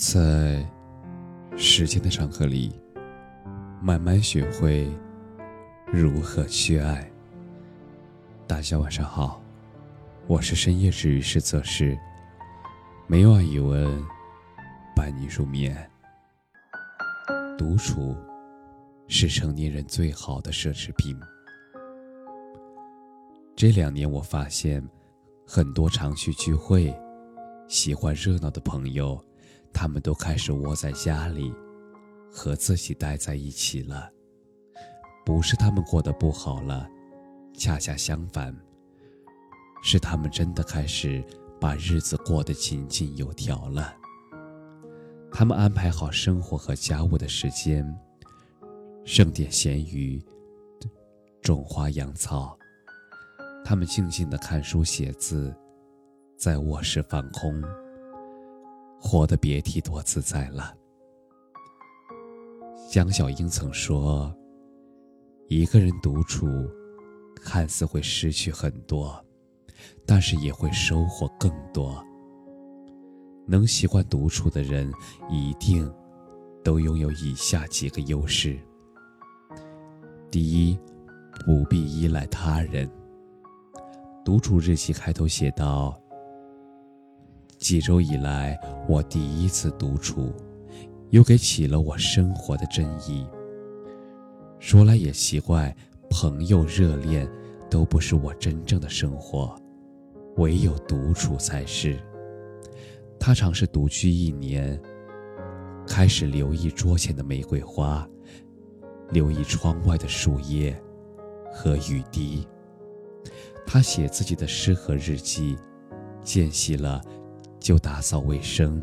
[0.00, 0.66] 在
[1.58, 2.72] 时间的长河里，
[3.82, 4.90] 慢慢学会
[5.92, 7.06] 如何去爱。
[8.46, 9.42] 大家晚上好，
[10.26, 11.98] 我是深夜治愈师泽师，
[13.06, 14.02] 每晚一文
[14.96, 15.76] 伴你入眠。
[17.58, 18.16] 独处
[19.06, 21.14] 是成年人最好的奢侈品。
[23.54, 24.82] 这两年，我发现
[25.46, 26.90] 很多常去聚会、
[27.68, 29.22] 喜欢热闹的朋友。
[29.72, 31.52] 他们都开始窝在家里，
[32.30, 34.10] 和自己待在一起了。
[35.24, 36.88] 不是他们过得不好了，
[37.54, 38.54] 恰恰相反，
[39.82, 41.24] 是他们真的开始
[41.60, 43.94] 把日子过得井井有条了。
[45.32, 47.86] 他们安排好生活和家务的时间，
[49.04, 50.20] 剩点闲余，
[51.40, 52.58] 种花养草。
[53.64, 55.54] 他们静静的看书写字，
[56.36, 57.62] 在卧室放空。
[59.00, 60.74] 活得别提多自在了。
[62.90, 64.34] 江小英曾说
[65.48, 66.46] ：“一个人独处，
[67.36, 69.24] 看似会失去很多，
[70.06, 72.04] 但是也会收获更多。
[73.46, 74.92] 能习惯独处的人，
[75.28, 75.92] 一定
[76.62, 78.58] 都拥有以下几个优势：
[80.30, 80.78] 第一，
[81.46, 82.88] 不必依赖他人。
[84.24, 85.99] 独处日记开头写道。”
[87.60, 88.58] 几周以来，
[88.88, 90.32] 我第一次独处，
[91.10, 93.26] 又给起了我生活的真意。
[94.58, 95.74] 说来也奇怪，
[96.08, 97.28] 朋友、热恋
[97.68, 99.54] 都不是我真正的生活，
[100.36, 101.98] 唯有独处才是。
[103.18, 104.80] 他尝试独居一年，
[105.86, 108.08] 开始留意桌前的玫瑰花，
[109.10, 110.74] 留意窗外的树叶
[111.52, 112.48] 和雨滴。
[113.66, 115.58] 他写自己的诗和日记，
[116.22, 117.02] 间隙了。
[117.60, 118.82] 就打扫卫生，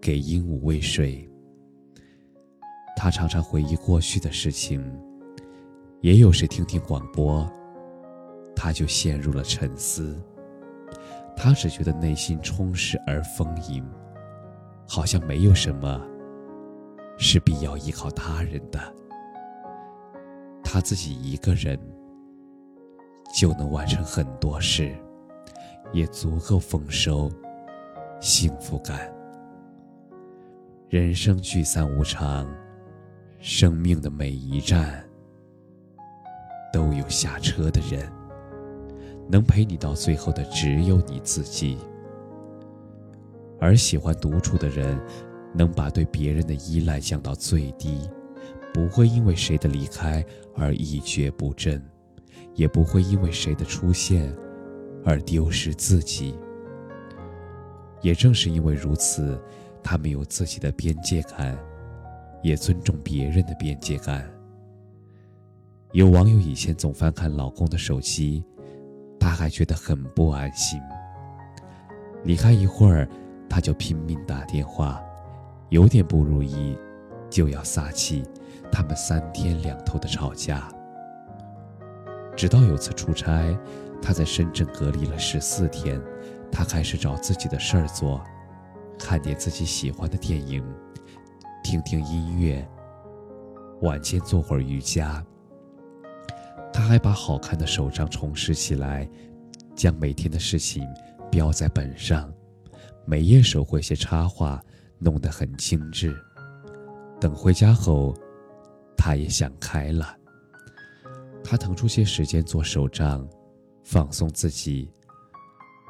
[0.00, 1.28] 给鹦鹉喂水。
[2.96, 4.80] 他常常回忆过去的事情，
[6.00, 7.50] 也有时听听广播，
[8.54, 10.16] 他就陷入了沉思。
[11.36, 13.84] 他只觉得内心充实而丰盈，
[14.86, 16.00] 好像没有什么
[17.18, 18.78] 是必要依靠他人的。
[20.62, 21.76] 他自己一个人
[23.34, 24.94] 就能完成很多事，
[25.92, 27.28] 也足够丰收。
[28.22, 29.12] 幸福感。
[30.88, 32.48] 人生聚散无常，
[33.40, 35.04] 生命的每一站
[36.72, 38.08] 都有下车的人，
[39.28, 41.76] 能陪你到最后的只有你自己。
[43.58, 44.96] 而喜欢独处的人，
[45.52, 48.08] 能把对别人的依赖降到最低，
[48.72, 50.24] 不会因为谁的离开
[50.54, 51.84] 而一蹶不振，
[52.54, 54.32] 也不会因为谁的出现
[55.04, 56.36] 而丢失自己。
[58.02, 59.40] 也正是因为如此，
[59.82, 61.56] 他没有自己的边界感，
[62.42, 64.28] 也尊重别人的边界感。
[65.92, 68.44] 有网友以前总翻看老公的手机，
[69.20, 70.80] 他还觉得很不安心。
[72.24, 73.08] 离开一会儿，
[73.48, 75.02] 他就拼命打电话，
[75.68, 76.76] 有点不如意
[77.30, 78.24] 就要撒气，
[78.70, 80.72] 他们三天两头的吵架。
[82.34, 83.56] 直到有次出差，
[84.00, 86.00] 他在深圳隔离了十四天。
[86.52, 88.22] 他开始找自己的事儿做，
[88.98, 90.62] 看点自己喜欢的电影，
[91.64, 92.64] 听听音乐，
[93.80, 95.24] 晚间做会儿瑜伽。
[96.72, 99.08] 他还把好看的手账重拾起来，
[99.74, 100.86] 将每天的事情
[101.30, 102.32] 标在本上，
[103.06, 104.62] 每页手绘些插画，
[104.98, 106.14] 弄得很精致。
[107.18, 108.14] 等回家后，
[108.96, 110.16] 他也想开了。
[111.42, 113.26] 他腾出些时间做手账，
[113.84, 114.90] 放松自己。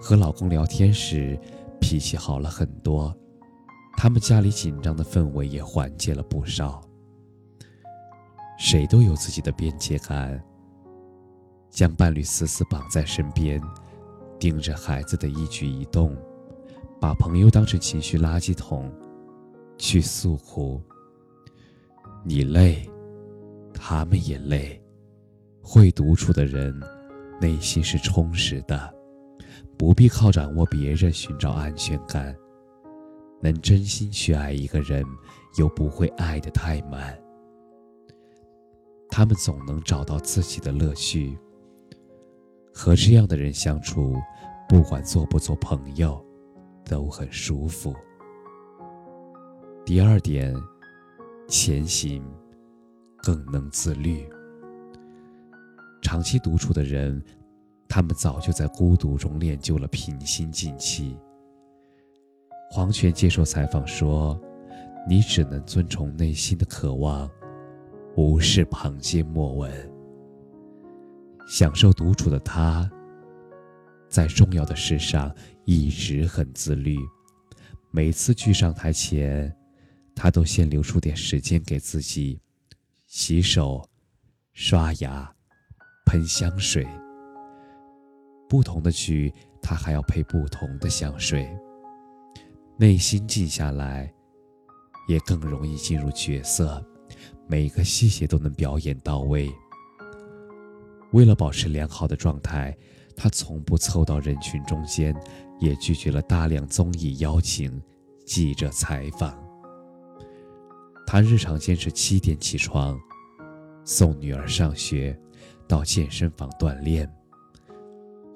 [0.00, 1.38] 和老公聊天时，
[1.78, 3.14] 脾气好了很多，
[3.98, 6.80] 他们家里紧张的氛围也缓解了不少。
[8.58, 10.42] 谁都有自己的边界感，
[11.70, 13.60] 将伴侣死死绑在身边，
[14.38, 16.16] 盯着孩子的一举一动，
[16.98, 18.90] 把朋友当成情绪垃圾桶
[19.76, 20.80] 去诉苦。
[22.24, 22.88] 你累，
[23.74, 24.82] 他们也累。
[25.62, 26.78] 会独处的人，
[27.40, 28.94] 内心是充实的。
[29.80, 32.36] 不必靠掌握别人寻找安全感，
[33.40, 35.02] 能真心去爱一个人，
[35.56, 37.18] 又不会爱得太满。
[39.08, 41.38] 他们总能找到自己的乐趣。
[42.74, 44.14] 和这样的人相处，
[44.68, 46.22] 不管做不做朋友，
[46.84, 47.96] 都很舒服。
[49.86, 50.54] 第二点，
[51.48, 52.22] 前行
[53.22, 54.28] 更能自律。
[56.02, 57.18] 长期独处的人。
[57.90, 61.18] 他们早就在孤独中练就了平心静气。
[62.70, 64.40] 黄泉接受采访说
[65.08, 67.28] ：“你只能遵从内心的渴望，
[68.16, 69.92] 无视旁街莫闻。”
[71.50, 72.88] 享受独处的他，
[74.08, 75.34] 在重要的事上
[75.64, 76.96] 一直很自律。
[77.90, 79.52] 每次去上台前，
[80.14, 82.40] 他都先留出点时间给自己，
[83.08, 83.84] 洗手、
[84.52, 85.28] 刷牙、
[86.06, 86.86] 喷香水。
[88.50, 89.32] 不同的剧，
[89.62, 91.48] 他还要配不同的香水。
[92.76, 94.12] 内心静下来，
[95.06, 96.84] 也更容易进入角色，
[97.46, 99.48] 每个细节都能表演到位。
[101.12, 102.76] 为了保持良好的状态，
[103.16, 105.14] 他从不凑到人群中间，
[105.60, 107.80] 也拒绝了大量综艺邀请、
[108.26, 109.38] 记者采访。
[111.06, 112.98] 他日常坚持七点起床，
[113.84, 115.16] 送女儿上学，
[115.68, 117.08] 到健身房锻炼，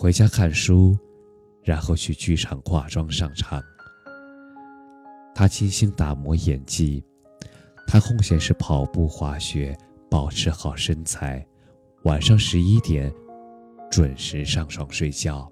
[0.00, 0.96] 回家看书，
[1.62, 3.62] 然后去剧场化妆上场。
[5.34, 7.04] 他精心打磨演技，
[7.86, 9.76] 他空闲时跑步、滑雪，
[10.10, 11.46] 保持好身材。
[12.04, 13.12] 晚上十一点
[13.90, 15.46] 准时上床睡觉。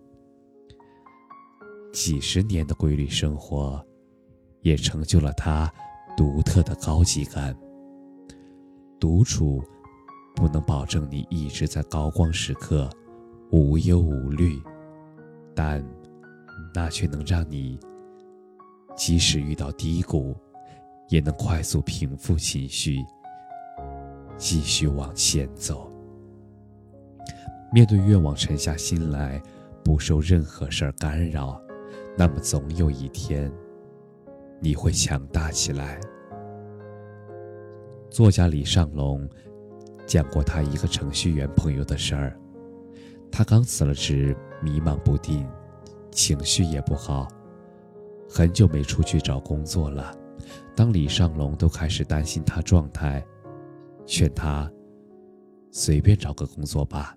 [1.93, 3.85] 几十年的规律生活，
[4.63, 5.71] 也成就了他
[6.17, 7.55] 独特的高级感。
[8.99, 9.63] 独处
[10.35, 12.89] 不能保证你一直在高光时刻
[13.51, 14.61] 无忧无虑，
[15.55, 15.85] 但
[16.75, 17.79] 那却能让你。
[18.95, 20.37] 即使遇到低谷，
[21.09, 22.99] 也能快速平复情绪，
[24.37, 25.91] 继续往前走。
[27.73, 29.41] 面对愿望沉下心来，
[29.85, 31.61] 不受任何事儿干扰，
[32.17, 33.51] 那么总有一天，
[34.61, 36.01] 你会强大起来。
[38.11, 39.29] 作家李尚龙
[40.07, 42.37] 讲过他一个程序员朋友的事儿，
[43.31, 45.49] 他刚辞了职，迷茫不定，
[46.11, 47.29] 情绪也不好。
[48.29, 50.13] 很久没出去找工作了，
[50.77, 53.25] 当李尚龙都开始担心他状态，
[54.05, 54.71] 劝他
[55.71, 57.17] 随便找个工作吧，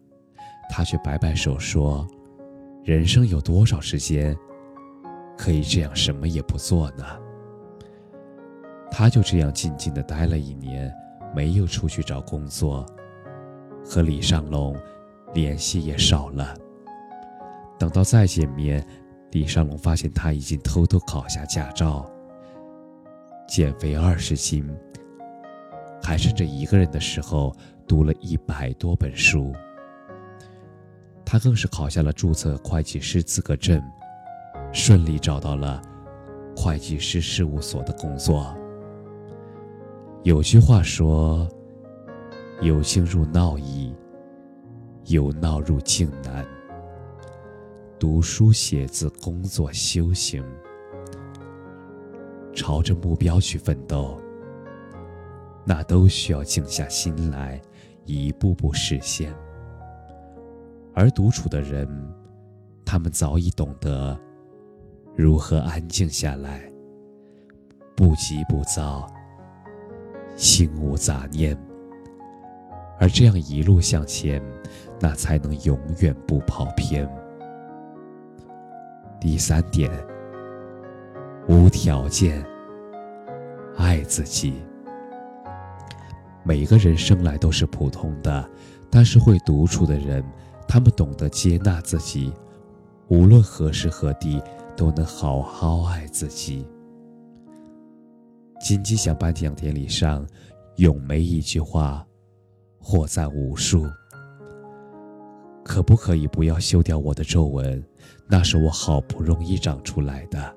[0.70, 2.08] 他却摆摆手说
[2.86, 4.38] ：“人生有多少时间
[5.38, 7.04] 可以这样什么也不做呢？”
[8.90, 10.94] 他就这样静静的待了一年，
[11.36, 12.86] 没有出去找工作，
[13.84, 14.76] 和李尚龙
[15.34, 16.56] 联系也少了。
[17.78, 18.86] 等到再见面。
[19.32, 22.06] 李尚龙发现他已经偷偷考下驾照，
[23.48, 24.70] 减肥二十斤，
[26.04, 27.56] 还趁着一个人的时候
[27.88, 29.54] 读了一百多本书。
[31.24, 33.82] 他更是考下了注册会计师资格证，
[34.74, 35.82] 顺利找到了
[36.54, 38.54] 会计师事务所的工作。
[40.24, 41.48] 有句话说
[42.62, 43.96] ：“由静入闹矣，
[45.06, 46.46] 由闹入静难。”
[48.00, 50.44] 读书、写字、工作、修行，
[52.54, 54.20] 朝着目标去奋斗，
[55.64, 57.62] 那都需要静下心来，
[58.06, 59.32] 一步步实现。
[60.96, 61.88] 而独处的人，
[62.84, 64.20] 他们早已懂得
[65.16, 66.68] 如何安静下来，
[67.96, 69.08] 不急不躁，
[70.36, 71.56] 心无杂念，
[73.00, 74.44] 而这样一路向前，
[75.02, 77.10] 那才能永远不跑偏。
[79.20, 79.92] 第三点，
[81.48, 82.46] 无条件
[83.76, 84.54] 爱自己。
[86.44, 88.50] 每个人生来都是普通的，
[88.90, 90.24] 但是会独处的人，
[90.68, 92.34] 他们懂得接纳自己，
[93.10, 94.42] 无论何时何地
[94.76, 96.68] 都能好好爱自己。
[98.60, 100.26] 金鸡奖颁奖典礼上，
[100.78, 102.06] 咏梅一句话，
[102.80, 103.86] 获赞无数。
[105.64, 107.84] 可不可以不要修掉我的皱纹？
[108.28, 110.56] 那是我好不容易长出来的。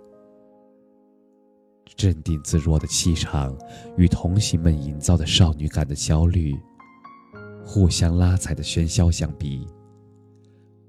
[1.96, 3.56] 镇定自若的气场
[3.96, 6.58] 与同行们营造的少女感的焦虑，
[7.64, 9.68] 互相拉踩的喧嚣相比，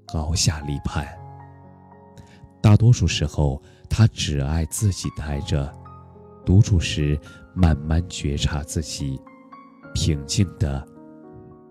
[0.06, 1.06] 高下立判。
[2.60, 5.72] 大多数时候，他只爱自己待着，
[6.44, 7.18] 独处时
[7.54, 9.20] 慢慢觉察自己，
[9.94, 10.84] 平静的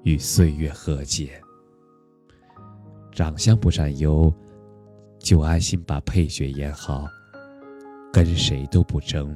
[0.03, 1.41] 与岁月和解。
[3.15, 4.31] 长相不占优，
[5.19, 7.07] 就安心把配角演好，
[8.11, 9.33] 跟谁都不争。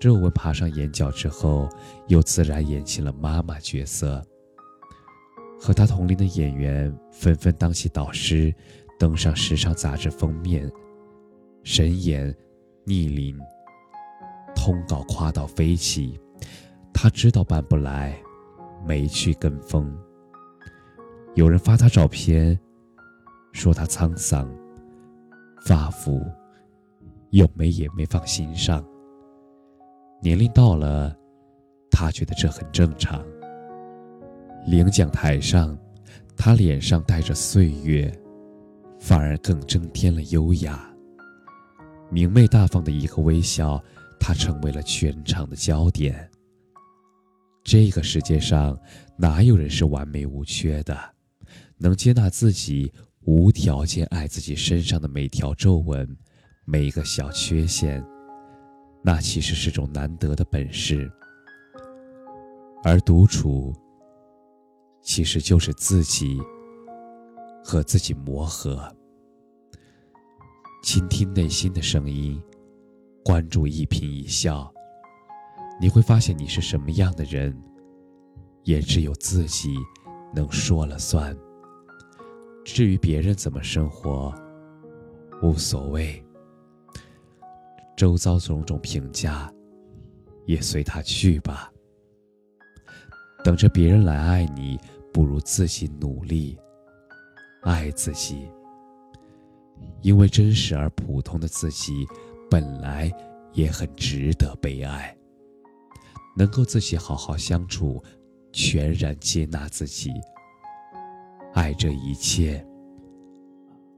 [0.00, 1.68] 皱纹爬上眼角之后，
[2.08, 4.20] 又自然演起了妈妈角色。
[5.60, 8.52] 和他同龄的演员纷纷当起导师，
[8.98, 10.68] 登上时尚杂志封面，
[11.62, 12.34] 神颜、
[12.84, 13.38] 逆鳞，
[14.56, 16.18] 通稿夸到飞起。
[16.92, 18.20] 他知道办不来，
[18.84, 19.96] 没去跟风。
[21.34, 22.58] 有人发他照片，
[23.52, 24.46] 说他沧桑、
[25.64, 26.22] 发福，
[27.30, 28.84] 有没也没放心上。
[30.20, 31.16] 年龄到了，
[31.90, 33.24] 他觉得这很正常。
[34.66, 35.76] 领奖台上，
[36.36, 38.12] 他脸上带着岁月，
[39.00, 40.86] 反而更增添了优雅。
[42.10, 43.82] 明媚大方的一个微笑，
[44.20, 46.30] 他成为了全场的焦点。
[47.64, 48.78] 这个世界上，
[49.16, 50.94] 哪有人是完美无缺的？
[51.82, 52.92] 能接纳自己，
[53.24, 56.16] 无条件爱自己身上的每条皱纹，
[56.64, 58.02] 每一个小缺陷，
[59.02, 61.10] 那其实是种难得的本事。
[62.84, 63.74] 而独处。
[65.04, 66.40] 其实就是自己
[67.64, 68.88] 和自己磨合，
[70.84, 72.40] 倾听内心的声音，
[73.24, 74.72] 关注一颦一笑，
[75.80, 77.52] 你会发现你是什么样的人，
[78.62, 79.74] 也只有自己
[80.32, 81.36] 能说了算。
[82.64, 84.32] 至于别人怎么生活，
[85.42, 86.24] 无所谓，
[87.96, 89.52] 周遭种种评价，
[90.46, 91.70] 也随他去吧。
[93.44, 94.78] 等着别人来爱你，
[95.12, 96.56] 不如自己努力
[97.62, 98.48] 爱自己。
[100.00, 102.06] 因为真实而普通的自己，
[102.48, 103.12] 本来
[103.52, 105.16] 也很值得被爱。
[106.36, 108.02] 能够自己好好相处，
[108.52, 110.12] 全然接纳自己，
[111.54, 112.64] 爱这一切，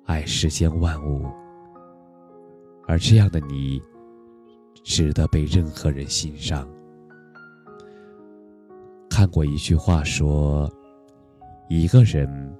[0.06, 1.24] 爱世间万物。
[2.86, 3.80] 而这样的你，
[4.82, 6.68] 值得被任何人欣赏。
[9.08, 10.70] 看过一句话说
[11.70, 12.52] ：“一个人，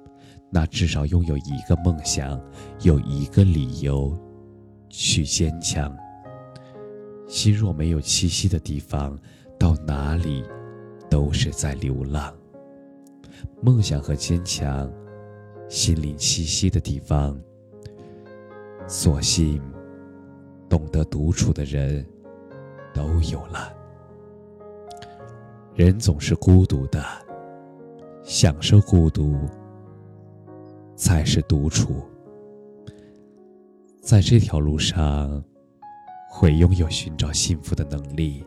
[0.51, 2.41] 那至少拥有一个梦想，
[2.83, 4.17] 有一个理由
[4.89, 5.95] 去坚强。
[7.27, 9.19] 心若没有栖息的地方，
[9.59, 10.45] 到哪里
[11.11, 12.33] 都是在流浪。
[13.61, 14.91] 梦想和坚强，
[15.69, 17.41] 心灵栖息的地方，
[18.87, 19.61] 所幸
[20.69, 22.05] 懂得独处的人
[22.93, 23.73] 都有了。”
[25.75, 27.05] 人总是孤独的，
[28.23, 29.37] 享受孤独
[30.95, 32.01] 才是独处。
[34.01, 35.43] 在这条路上，
[36.31, 38.47] 会拥有寻找幸福的能力，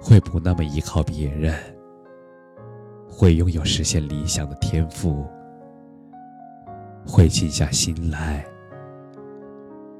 [0.00, 1.54] 会不那么依靠别人，
[3.16, 5.24] 会拥有实现理想的天赋，
[7.06, 8.44] 会静下心来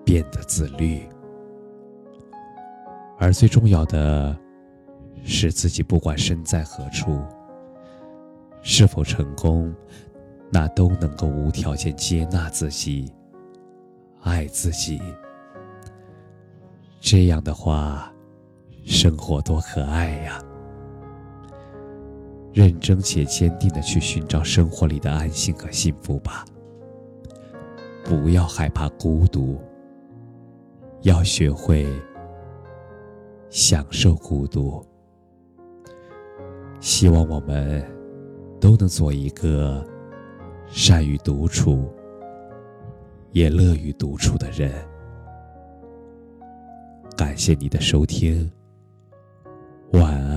[0.04, 1.08] 变得自律，
[3.18, 4.37] 而最重要的。
[5.28, 7.20] 是自己不管身在何处，
[8.62, 9.75] 是否成功，
[10.52, 13.12] 那都能够无条件接纳自己，
[14.23, 15.02] 爱自己。
[17.00, 18.12] 这样的话，
[18.85, 20.40] 生活多可爱呀！
[22.56, 26.42] 认真且坚定的去寻找生活里的安心和幸福吧。
[28.02, 29.60] 不要害怕孤独，
[31.02, 31.86] 要学会
[33.50, 34.82] 享受孤独。
[36.80, 37.84] 希望我们
[38.58, 39.86] 都能做一个
[40.66, 41.92] 善于独处、
[43.32, 44.72] 也乐于独处的人。
[47.14, 48.50] 感谢你的收听，
[49.92, 50.36] 晚安。